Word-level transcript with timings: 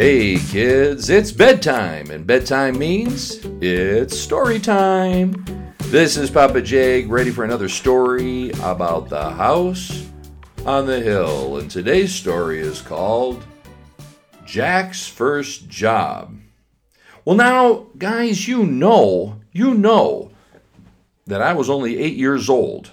Hey 0.00 0.38
kids, 0.38 1.10
it's 1.10 1.30
bedtime, 1.30 2.10
and 2.10 2.26
bedtime 2.26 2.78
means 2.78 3.38
it's 3.60 4.18
story 4.18 4.58
time. 4.58 5.44
This 5.88 6.16
is 6.16 6.30
Papa 6.30 6.62
Jake, 6.62 7.04
ready 7.10 7.30
for 7.30 7.44
another 7.44 7.68
story 7.68 8.48
about 8.62 9.10
the 9.10 9.28
house 9.28 10.08
on 10.64 10.86
the 10.86 11.02
hill. 11.02 11.58
And 11.58 11.70
today's 11.70 12.14
story 12.14 12.60
is 12.60 12.80
called 12.80 13.44
Jack's 14.46 15.06
First 15.06 15.68
Job. 15.68 16.34
Well, 17.26 17.36
now, 17.36 17.88
guys, 17.98 18.48
you 18.48 18.64
know, 18.64 19.42
you 19.52 19.74
know 19.74 20.30
that 21.26 21.42
I 21.42 21.52
was 21.52 21.68
only 21.68 21.98
eight 21.98 22.16
years 22.16 22.48
old 22.48 22.90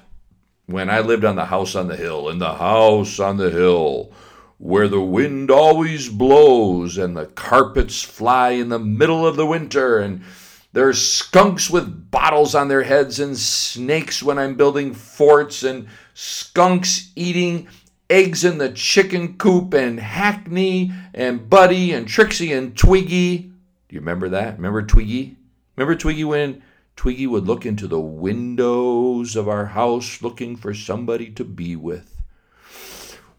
when 0.66 0.90
I 0.90 1.00
lived 1.00 1.24
on 1.24 1.38
the 1.38 1.46
house 1.46 1.74
on 1.74 1.88
the 1.88 1.96
hill, 1.96 2.28
in 2.28 2.40
the 2.40 2.56
house 2.56 3.18
on 3.18 3.38
the 3.38 3.50
hill 3.50 4.12
where 4.58 4.88
the 4.88 5.02
wind 5.02 5.52
always 5.52 6.10
blows 6.10 6.98
and 6.98 7.16
the 7.16 7.26
carpets 7.28 8.02
fly 8.02 8.52
in 8.52 8.70
the 8.70 8.80
middle 8.80 9.26
of 9.26 9.36
the 9.36 9.46
winter 9.46 10.00
and 10.00 10.22
there's 10.74 11.02
skunks 11.02 11.70
with 11.70 12.12
bottles 12.12 12.54
on 12.54 12.68
their 12.68 12.84
heads 12.84 13.20
and 13.20 13.38
snakes 13.38 14.22
when 14.22 14.38
I'm 14.38 14.56
building 14.56 14.94
forts 14.94 15.64
and 15.64 15.88
skunks 16.14 17.12
eating 17.16 17.68
eggs 18.10 18.44
in 18.44 18.58
the 18.58 18.70
chicken 18.70 19.38
coop 19.38 19.74
and 19.74 20.00
Hackney 20.00 20.92
and 21.14 21.50
Buddy 21.50 21.94
and 21.94 22.08
Trixie 22.08 22.54
and 22.54 22.78
Twiggy. 22.78 23.38
Do 23.38 23.96
you 23.96 24.00
remember 24.00 24.30
that? 24.30 24.58
Remember 24.58 24.82
Twiggy? 24.82 25.38
Remember 25.76 25.96
Twiggy 25.96 26.24
when 26.24 26.62
Twiggy 26.96 27.28
would 27.28 27.46
look 27.46 27.66
into 27.66 27.88
the 27.88 28.00
windows 28.00 29.36
of 29.36 29.48
our 29.48 29.68
house 29.68 30.22
looking 30.22 30.56
for 30.56 30.74
somebody 30.74 31.30
to 31.32 31.44
be 31.44 31.76
with? 31.76 32.17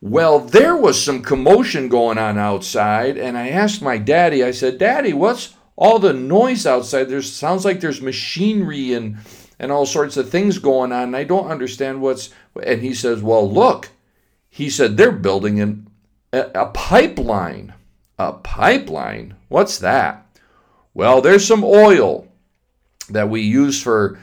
Well, 0.01 0.39
there 0.41 0.77
was 0.77 1.03
some 1.03 1.23
commotion 1.23 1.89
going 1.89 2.19
on 2.19 2.39
outside, 2.39 3.19
and 3.19 3.37
I 3.37 3.49
asked 3.49 3.83
my 3.83 3.99
daddy, 3.99 4.45
I 4.45 4.53
said, 4.53 4.79
Daddy, 4.79 5.13
what's 5.13 5.55
all 5.77 5.99
the 5.99 6.13
noise 6.13 6.67
outside? 6.67 7.05
There 7.05 7.23
sounds 7.23 7.65
like 7.65 7.81
there's 7.81 8.01
machinery 8.01 8.93
and 8.93 9.19
and 9.61 9.73
all 9.73 9.87
sorts 9.87 10.17
of 10.17 10.31
things 10.31 10.59
going 10.59 10.93
on, 10.93 11.03
and 11.05 11.17
I 11.17 11.25
don't 11.25 11.51
understand 11.51 12.01
what's 12.01 12.31
and 12.63 12.81
he 12.81 12.95
says, 12.95 13.23
Well, 13.23 13.51
look. 13.51 13.91
He 14.51 14.71
said 14.71 14.97
they're 14.97 15.13
building 15.13 15.61
an, 15.61 15.91
a, 16.33 16.51
a 16.55 16.67
pipeline. 16.67 17.75
A 18.19 18.33
pipeline? 18.33 19.37
What's 19.49 19.79
that? 19.79 20.27
Well, 20.95 21.21
there's 21.21 21.47
some 21.47 21.63
oil 21.63 22.27
that 23.11 23.29
we 23.29 23.43
use 23.43 23.81
for 23.81 24.19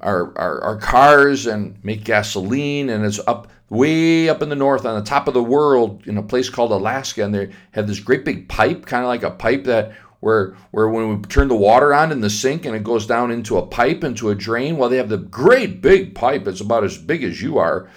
our, 0.00 0.36
our, 0.38 0.60
our 0.62 0.76
cars 0.76 1.46
and 1.46 1.82
make 1.84 2.04
gasoline, 2.04 2.90
and 2.90 3.04
it's 3.04 3.20
up 3.26 3.48
way 3.70 4.28
up 4.28 4.42
in 4.42 4.48
the 4.48 4.56
north 4.56 4.84
on 4.84 4.98
the 4.98 5.08
top 5.08 5.28
of 5.28 5.34
the 5.34 5.42
world 5.42 6.06
in 6.06 6.18
a 6.18 6.22
place 6.22 6.50
called 6.50 6.72
Alaska, 6.72 7.24
and 7.24 7.34
they 7.34 7.50
have 7.70 7.86
this 7.86 8.00
great 8.00 8.24
big 8.24 8.48
pipe, 8.48 8.84
kind 8.84 9.02
of 9.02 9.08
like 9.08 9.22
a 9.22 9.30
pipe 9.30 9.64
that 9.64 9.92
where 10.18 10.54
where 10.70 10.88
when 10.88 11.08
we 11.08 11.28
turn 11.28 11.48
the 11.48 11.54
water 11.54 11.94
on 11.94 12.12
in 12.12 12.20
the 12.20 12.30
sink 12.30 12.66
and 12.66 12.76
it 12.76 12.84
goes 12.84 13.06
down 13.06 13.30
into 13.30 13.56
a 13.56 13.66
pipe 13.66 14.04
into 14.04 14.28
a 14.28 14.34
drain. 14.34 14.76
Well, 14.76 14.90
they 14.90 14.98
have 14.98 15.08
the 15.08 15.16
great 15.16 15.80
big 15.80 16.14
pipe. 16.14 16.46
It's 16.46 16.60
about 16.60 16.84
as 16.84 16.98
big 16.98 17.24
as 17.24 17.40
you 17.40 17.58
are. 17.58 17.88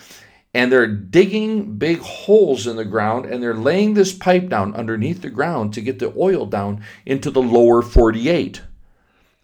And 0.55 0.71
they're 0.71 0.87
digging 0.87 1.77
big 1.77 1.99
holes 1.99 2.67
in 2.67 2.75
the 2.75 2.85
ground 2.85 3.25
and 3.25 3.41
they're 3.41 3.55
laying 3.55 3.95
this 3.95 4.13
pipe 4.13 4.49
down 4.49 4.75
underneath 4.75 5.21
the 5.21 5.31
ground 5.31 5.73
to 5.73 5.81
get 5.81 5.99
the 5.99 6.13
oil 6.15 6.45
down 6.45 6.83
into 7.05 7.31
the 7.31 7.41
lower 7.41 7.81
48. 7.81 8.61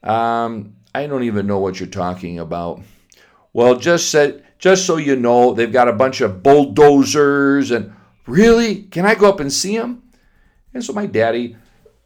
Um, 0.04 0.76
I 0.94 1.08
don't 1.08 1.24
even 1.24 1.48
know 1.48 1.60
what 1.60 1.80
you're 1.80 1.90
talking 1.90 2.38
about. 2.40 2.82
Well, 3.54 3.76
just 3.76 4.10
said 4.12 4.46
just 4.60 4.86
so 4.86 4.98
you 4.98 5.16
know, 5.16 5.54
they've 5.54 5.72
got 5.72 5.88
a 5.88 5.94
bunch 5.94 6.22
of 6.22 6.44
bulldozers 6.44 7.72
and 7.72 7.94
really, 8.28 8.84
can 8.84 9.06
I 9.06 9.16
go 9.16 9.30
up 9.30 9.40
and 9.40 9.52
see 9.52 9.78
them? 9.78 10.04
And 10.74 10.84
so 10.84 10.94
my 10.94 11.06
daddy, 11.06 11.56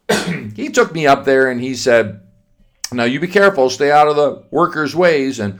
he 0.55 0.69
took 0.69 0.93
me 0.93 1.05
up 1.07 1.25
there 1.25 1.49
and 1.49 1.59
he 1.59 1.75
said, 1.75 2.21
"Now 2.91 3.03
you 3.03 3.19
be 3.19 3.27
careful, 3.27 3.69
stay 3.69 3.91
out 3.91 4.07
of 4.07 4.15
the 4.15 4.43
workers' 4.51 4.95
ways." 4.95 5.39
And 5.39 5.59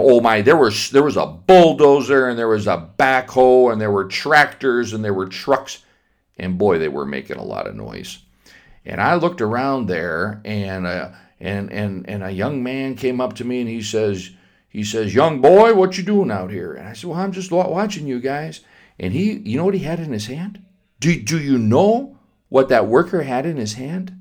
oh 0.00 0.20
my, 0.20 0.42
there 0.42 0.56
was 0.56 0.90
there 0.90 1.02
was 1.02 1.16
a 1.16 1.26
bulldozer 1.26 2.28
and 2.28 2.38
there 2.38 2.48
was 2.48 2.66
a 2.66 2.90
backhoe 2.98 3.72
and 3.72 3.80
there 3.80 3.90
were 3.90 4.06
tractors 4.06 4.92
and 4.92 5.04
there 5.04 5.14
were 5.14 5.26
trucks, 5.26 5.84
and 6.38 6.58
boy, 6.58 6.78
they 6.78 6.88
were 6.88 7.06
making 7.06 7.36
a 7.36 7.44
lot 7.44 7.66
of 7.66 7.74
noise. 7.74 8.18
And 8.84 9.00
I 9.00 9.16
looked 9.16 9.40
around 9.40 9.86
there, 9.86 10.40
and 10.44 10.86
uh, 10.86 11.10
and 11.40 11.72
and 11.72 12.08
and 12.08 12.22
a 12.22 12.30
young 12.30 12.62
man 12.62 12.94
came 12.94 13.20
up 13.20 13.34
to 13.34 13.44
me 13.44 13.60
and 13.60 13.68
he 13.68 13.82
says 13.82 14.30
he 14.68 14.84
says, 14.84 15.14
"Young 15.14 15.40
boy, 15.40 15.74
what 15.74 15.96
you 15.96 16.04
doing 16.04 16.30
out 16.30 16.50
here?" 16.50 16.74
And 16.74 16.88
I 16.88 16.92
said, 16.92 17.10
"Well, 17.10 17.18
I'm 17.18 17.32
just 17.32 17.50
watching 17.50 18.06
you 18.06 18.20
guys." 18.20 18.60
And 18.98 19.12
he, 19.12 19.32
you 19.32 19.58
know 19.58 19.64
what 19.64 19.74
he 19.74 19.80
had 19.80 20.00
in 20.00 20.12
his 20.12 20.26
hand? 20.26 20.62
Do 21.00 21.20
do 21.20 21.38
you 21.38 21.58
know 21.58 22.18
what 22.48 22.68
that 22.68 22.86
worker 22.86 23.22
had 23.22 23.46
in 23.46 23.56
his 23.56 23.74
hand? 23.74 24.18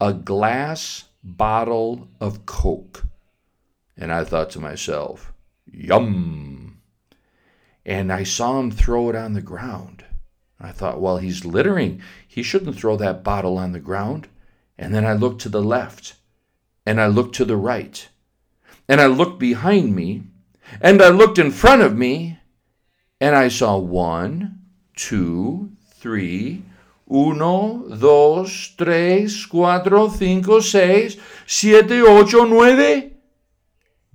A 0.00 0.12
glass 0.12 1.04
bottle 1.22 2.08
of 2.20 2.46
Coke. 2.46 3.06
And 3.96 4.12
I 4.12 4.24
thought 4.24 4.50
to 4.50 4.60
myself, 4.60 5.32
yum. 5.66 6.80
And 7.84 8.12
I 8.12 8.22
saw 8.24 8.58
him 8.60 8.70
throw 8.70 9.10
it 9.10 9.16
on 9.16 9.32
the 9.32 9.42
ground. 9.42 10.04
I 10.60 10.72
thought, 10.72 11.00
well, 11.00 11.16
he's 11.16 11.44
littering. 11.44 12.02
He 12.26 12.42
shouldn't 12.42 12.76
throw 12.76 12.96
that 12.96 13.24
bottle 13.24 13.56
on 13.58 13.72
the 13.72 13.80
ground. 13.80 14.28
And 14.78 14.94
then 14.94 15.04
I 15.04 15.12
looked 15.12 15.42
to 15.42 15.48
the 15.48 15.62
left, 15.62 16.14
and 16.86 17.00
I 17.00 17.06
looked 17.06 17.34
to 17.36 17.44
the 17.44 17.56
right, 17.56 18.08
and 18.88 18.98
I 18.98 19.06
looked 19.06 19.38
behind 19.38 19.94
me, 19.94 20.22
and 20.80 21.02
I 21.02 21.08
looked 21.08 21.38
in 21.38 21.50
front 21.50 21.82
of 21.82 21.96
me, 21.96 22.38
and 23.20 23.36
I 23.36 23.48
saw 23.48 23.76
one, 23.76 24.60
two, 24.96 25.72
three, 25.94 26.62
uno, 27.10 27.84
dos, 27.94 28.74
tres, 28.76 29.46
cuatro, 29.46 30.10
cinco, 30.10 30.60
seis, 30.60 31.18
siete, 31.46 32.00
ocho, 32.02 32.44
nueve. 32.46 33.12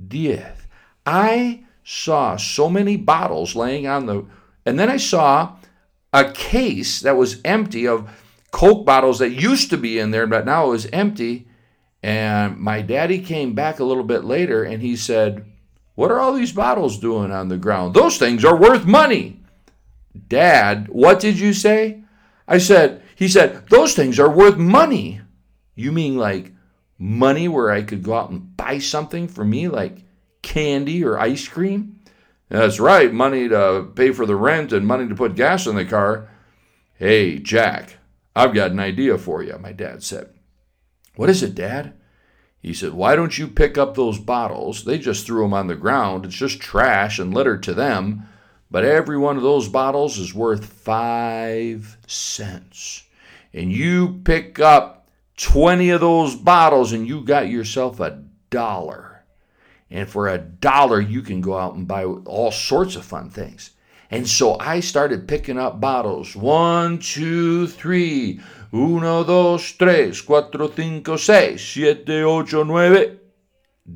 Diez. 0.03 0.57
I 1.05 1.65
saw 1.83 2.35
so 2.35 2.69
many 2.69 2.97
bottles 2.97 3.55
laying 3.55 3.87
on 3.87 4.05
the, 4.05 4.25
and 4.65 4.79
then 4.79 4.89
I 4.89 4.97
saw 4.97 5.57
a 6.11 6.31
case 6.31 7.01
that 7.01 7.17
was 7.17 7.41
empty 7.43 7.87
of 7.87 8.09
Coke 8.51 8.85
bottles 8.85 9.19
that 9.19 9.31
used 9.31 9.69
to 9.69 9.77
be 9.77 9.99
in 9.99 10.11
there, 10.11 10.25
but 10.25 10.45
now 10.45 10.67
it 10.67 10.69
was 10.69 10.85
empty. 10.87 11.47
And 12.01 12.57
my 12.57 12.81
daddy 12.81 13.19
came 13.19 13.53
back 13.53 13.79
a 13.79 13.83
little 13.83 14.03
bit 14.03 14.23
later 14.23 14.63
and 14.63 14.81
he 14.81 14.95
said, 14.95 15.45
What 15.95 16.09
are 16.11 16.19
all 16.19 16.33
these 16.33 16.53
bottles 16.53 16.97
doing 16.97 17.31
on 17.31 17.49
the 17.49 17.57
ground? 17.57 17.93
Those 17.93 18.17
things 18.17 18.45
are 18.45 18.55
worth 18.55 18.85
money. 18.85 19.41
Dad, 20.27 20.87
what 20.87 21.19
did 21.19 21.37
you 21.37 21.51
say? 21.51 22.03
I 22.47 22.59
said, 22.59 23.01
He 23.15 23.27
said, 23.27 23.67
Those 23.69 23.93
things 23.93 24.19
are 24.19 24.29
worth 24.29 24.57
money. 24.57 25.21
You 25.75 25.91
mean 25.91 26.15
like 26.15 26.53
money 26.97 27.47
where 27.47 27.71
I 27.71 27.81
could 27.81 28.03
go 28.03 28.13
out 28.13 28.29
and 28.29 28.55
buy 28.55 28.79
something 28.79 29.27
for 29.27 29.43
me, 29.43 29.67
like 29.67 30.03
candy 30.41 31.03
or 31.03 31.19
ice 31.19 31.47
cream? 31.47 31.99
That's 32.49 32.79
right, 32.79 33.11
money 33.11 33.49
to 33.49 33.87
pay 33.95 34.11
for 34.11 34.25
the 34.25 34.35
rent 34.35 34.71
and 34.71 34.85
money 34.85 35.07
to 35.07 35.15
put 35.15 35.35
gas 35.35 35.65
in 35.65 35.75
the 35.75 35.85
car. 35.85 36.29
Hey, 36.93 37.39
Jack, 37.39 37.97
I've 38.35 38.53
got 38.53 38.71
an 38.71 38.79
idea 38.79 39.17
for 39.17 39.41
you, 39.43 39.57
my 39.57 39.71
dad 39.71 40.03
said. 40.03 40.29
What 41.15 41.29
is 41.29 41.41
it, 41.41 41.55
Dad? 41.55 41.93
He 42.61 42.73
said, 42.73 42.93
Why 42.93 43.15
don't 43.15 43.37
you 43.37 43.47
pick 43.47 43.77
up 43.77 43.95
those 43.95 44.19
bottles? 44.19 44.83
They 44.83 44.97
just 44.97 45.25
threw 45.25 45.43
them 45.43 45.53
on 45.53 45.67
the 45.67 45.75
ground. 45.75 46.25
It's 46.25 46.35
just 46.35 46.59
trash 46.59 47.19
and 47.19 47.33
litter 47.33 47.57
to 47.57 47.73
them. 47.73 48.27
But 48.71 48.83
every 48.83 49.17
one 49.17 49.37
of 49.37 49.43
those 49.43 49.69
bottles 49.69 50.17
is 50.17 50.33
worth 50.33 50.65
five 50.65 51.97
cents. 52.07 53.03
And 53.53 53.71
you 53.71 54.19
pick 54.23 54.59
up 54.59 55.04
20 55.37 55.89
of 55.89 56.01
those 56.01 56.35
bottles 56.35 56.93
and 56.93 57.07
you 57.07 57.21
got 57.21 57.49
yourself 57.49 57.99
a 57.99 58.23
dollar. 58.49 59.23
And 59.89 60.09
for 60.09 60.27
a 60.27 60.37
dollar, 60.37 60.99
you 60.99 61.21
can 61.21 61.41
go 61.41 61.57
out 61.57 61.75
and 61.75 61.87
buy 61.87 62.05
all 62.05 62.51
sorts 62.51 62.95
of 62.95 63.05
fun 63.05 63.29
things. 63.29 63.71
And 64.11 64.27
so 64.27 64.57
I 64.59 64.79
started 64.79 65.27
picking 65.27 65.59
up 65.59 65.79
bottles. 65.79 66.35
One, 66.35 66.99
two, 66.99 67.67
three. 67.67 68.39
Uno, 68.73 69.23
dos, 69.23 69.71
tres, 69.73 70.21
cuatro, 70.21 70.73
cinco, 70.75 71.17
seis, 71.17 71.61
siete, 71.61 72.23
ocho, 72.23 72.63
nueve, 72.63 73.19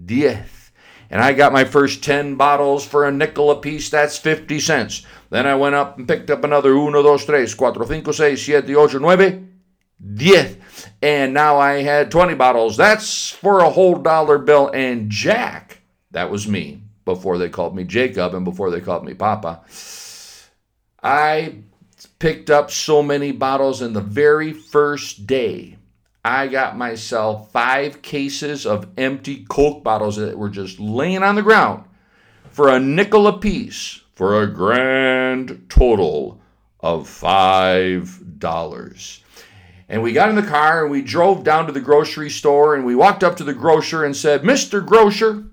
diez. 0.06 0.72
And 1.10 1.22
I 1.22 1.34
got 1.34 1.54
my 1.54 1.66
first 1.66 2.04
10 2.04 2.36
bottles 2.36 2.86
for 2.86 3.06
a 3.06 3.12
nickel 3.12 3.52
apiece. 3.52 3.90
That's 3.90 4.18
50 4.18 4.60
cents. 4.60 5.06
Then 5.30 5.48
I 5.48 5.56
went 5.56 5.76
up 5.76 5.98
and 5.98 6.08
picked 6.08 6.30
up 6.30 6.44
another 6.44 6.74
uno, 6.74 7.02
dos, 7.02 7.26
tres, 7.26 7.56
cuatro, 7.56 7.88
cinco, 7.88 8.12
seis, 8.12 8.46
siete, 8.46 8.76
ocho, 8.76 9.00
nueve, 9.00 9.49
diez. 10.02 10.58
And 11.02 11.34
now 11.34 11.58
I 11.58 11.82
had 11.82 12.12
20 12.12 12.36
bottles. 12.36 12.78
That's 12.78 13.30
for 13.30 13.60
a 13.60 13.70
whole 13.70 13.96
dollar 13.96 14.38
bill. 14.38 14.70
And 14.70 15.10
Jack, 15.10 15.82
that 16.12 16.30
was 16.30 16.48
me 16.48 16.82
before 17.06 17.38
they 17.38 17.50
called 17.50 17.76
me 17.76 17.84
Jacob 17.84 18.34
and 18.34 18.46
before 18.46 18.72
they 18.72 18.82
called 18.82 19.06
me 19.06 19.14
Papa. 19.14 19.62
I 21.02 21.56
picked 22.20 22.50
up 22.50 22.72
so 22.72 23.02
many 23.02 23.32
bottles, 23.32 23.82
and 23.82 23.96
the 23.96 24.02
very 24.02 24.54
first 24.54 25.26
day 25.26 25.78
I 26.24 26.48
got 26.48 26.78
myself 26.78 27.52
five 27.52 28.02
cases 28.02 28.66
of 28.66 28.88
empty 28.98 29.46
Coke 29.46 29.84
bottles 29.84 30.18
that 30.18 30.38
were 30.38 30.50
just 30.50 30.80
laying 30.80 31.24
on 31.24 31.36
the 31.36 31.42
ground 31.42 31.86
for 32.52 32.70
a 32.70 32.80
nickel 32.80 33.28
apiece 33.28 34.02
for 34.14 34.42
a 34.42 34.48
grand 34.48 35.66
total 35.70 36.42
of 36.82 37.08
$5. 37.08 39.22
And 39.90 40.04
we 40.04 40.14
got 40.14 40.30
in 40.30 40.36
the 40.36 40.44
car 40.44 40.84
and 40.84 40.92
we 40.92 41.02
drove 41.02 41.44
down 41.44 41.66
to 41.66 41.72
the 41.72 41.82
grocery 41.82 42.30
store 42.30 42.76
and 42.76 42.86
we 42.86 42.96
walked 42.96 43.24
up 43.24 43.36
to 43.38 43.44
the 43.44 43.56
grocer 43.56 44.06
and 44.06 44.16
said, 44.16 44.44
"Mr. 44.44 44.86
Grocer, 44.86 45.46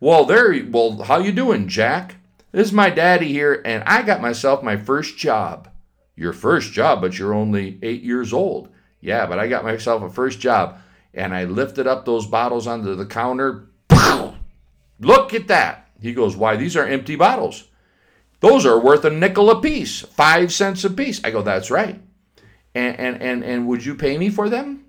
well, 0.00 0.24
there, 0.24 0.54
well, 0.70 1.02
how 1.02 1.18
you 1.18 1.32
doing, 1.32 1.68
Jack? 1.68 2.16
This 2.52 2.68
is 2.68 2.72
my 2.72 2.90
daddy 2.90 3.28
here, 3.28 3.60
and 3.64 3.84
I 3.84 4.02
got 4.02 4.22
myself 4.22 4.62
my 4.62 4.76
first 4.76 5.18
job. 5.18 5.68
Your 6.14 6.32
first 6.32 6.72
job, 6.72 7.02
but 7.02 7.18
you're 7.18 7.34
only 7.34 7.78
eight 7.82 8.02
years 8.02 8.32
old. 8.32 8.68
Yeah, 9.00 9.26
but 9.26 9.38
I 9.38 9.46
got 9.46 9.64
myself 9.64 10.02
a 10.02 10.08
first 10.08 10.40
job, 10.40 10.78
and 11.12 11.34
I 11.34 11.44
lifted 11.44 11.86
up 11.86 12.04
those 12.04 12.26
bottles 12.26 12.66
onto 12.66 12.94
the 12.94 13.04
counter. 13.04 13.68
Look 15.00 15.34
at 15.34 15.48
that. 15.48 15.88
He 16.00 16.14
goes, 16.14 16.36
Why, 16.36 16.56
these 16.56 16.76
are 16.76 16.86
empty 16.86 17.16
bottles. 17.16 17.64
Those 18.40 18.64
are 18.64 18.78
worth 18.78 19.04
a 19.04 19.10
nickel 19.10 19.50
a 19.50 19.60
piece, 19.60 20.00
five 20.00 20.52
cents 20.52 20.84
a 20.84 20.90
piece. 20.90 21.22
I 21.24 21.30
go, 21.30 21.42
That's 21.42 21.70
right. 21.70 22.00
And, 22.76 23.00
and, 23.00 23.22
and, 23.22 23.42
and 23.42 23.66
would 23.68 23.86
you 23.86 23.94
pay 23.94 24.18
me 24.18 24.28
for 24.28 24.50
them? 24.50 24.84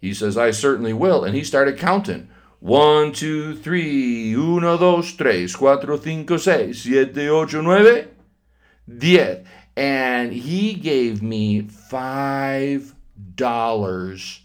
He 0.00 0.14
says, 0.14 0.38
I 0.38 0.52
certainly 0.52 0.94
will. 0.94 1.22
And 1.22 1.34
he 1.34 1.44
started 1.44 1.78
counting. 1.78 2.30
One, 2.60 3.12
two, 3.12 3.54
three, 3.54 4.32
uno, 4.32 4.78
dos, 4.78 5.12
tres, 5.12 5.54
cuatro, 5.54 6.02
cinco, 6.02 6.38
seis, 6.38 6.82
siete, 6.82 7.28
ocho, 7.28 7.60
nueve, 7.60 8.08
diez. 8.88 9.44
And 9.76 10.32
he 10.32 10.72
gave 10.72 11.22
me 11.22 11.60
five 11.60 12.94
dollars 13.34 14.40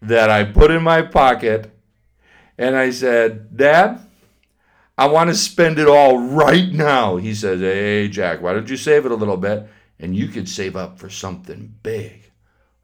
that 0.00 0.30
I 0.30 0.44
put 0.44 0.70
in 0.70 0.82
my 0.82 1.02
pocket. 1.02 1.70
And 2.56 2.74
I 2.74 2.88
said, 2.88 3.54
Dad, 3.54 4.00
I 4.96 5.08
want 5.08 5.28
to 5.28 5.34
spend 5.34 5.78
it 5.78 5.88
all 5.88 6.18
right 6.18 6.72
now. 6.72 7.16
He 7.16 7.34
says, 7.34 7.60
Hey, 7.60 8.08
Jack, 8.08 8.40
why 8.40 8.54
don't 8.54 8.70
you 8.70 8.78
save 8.78 9.04
it 9.04 9.12
a 9.12 9.16
little 9.16 9.36
bit? 9.36 9.68
And 9.98 10.16
you 10.16 10.28
could 10.28 10.48
save 10.48 10.76
up 10.76 10.98
for 10.98 11.08
something 11.08 11.74
big. 11.82 12.30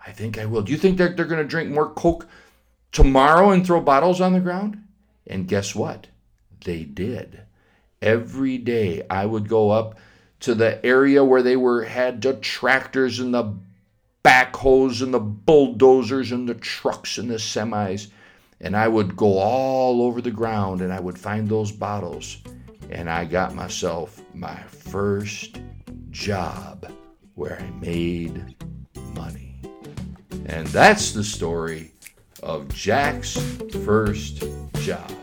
I 0.04 0.12
think 0.12 0.38
I 0.38 0.46
will. 0.46 0.62
Do 0.62 0.72
you 0.72 0.78
think 0.78 0.98
that 0.98 1.16
they're 1.16 1.26
going 1.26 1.42
to 1.42 1.48
drink 1.48 1.70
more 1.70 1.90
Coke 1.90 2.26
tomorrow 2.92 3.50
and 3.50 3.66
throw 3.66 3.80
bottles 3.80 4.20
on 4.20 4.32
the 4.32 4.40
ground? 4.40 4.82
And 5.26 5.48
guess 5.48 5.74
what? 5.74 6.06
They 6.64 6.84
did. 6.84 7.42
Every 8.00 8.58
day 8.58 9.02
I 9.10 9.26
would 9.26 9.48
go 9.48 9.70
up 9.70 9.98
to 10.40 10.54
the 10.54 10.84
area 10.84 11.22
where 11.22 11.42
they 11.42 11.56
were 11.56 11.84
had 11.84 12.22
the 12.22 12.34
tractors 12.34 13.20
and 13.20 13.34
the 13.34 13.54
backhoes 14.24 15.02
and 15.02 15.12
the 15.12 15.20
bulldozers 15.20 16.32
and 16.32 16.48
the 16.48 16.54
trucks 16.54 17.18
and 17.18 17.30
the 17.30 17.34
semis 17.34 18.10
and 18.60 18.76
I 18.76 18.88
would 18.88 19.16
go 19.16 19.38
all 19.38 20.02
over 20.02 20.20
the 20.20 20.30
ground 20.30 20.82
and 20.82 20.92
I 20.92 21.00
would 21.00 21.18
find 21.18 21.48
those 21.48 21.72
bottles 21.72 22.38
and 22.90 23.08
I 23.08 23.24
got 23.24 23.54
myself 23.54 24.20
my 24.34 24.60
first 24.64 25.60
job 26.10 26.92
where 27.34 27.60
I 27.60 27.70
made 27.80 28.56
money. 29.14 29.60
And 30.46 30.66
that's 30.68 31.12
the 31.12 31.24
story 31.24 31.92
of 32.42 32.68
Jack's 32.68 33.36
first 33.84 34.42
job. 34.76 35.19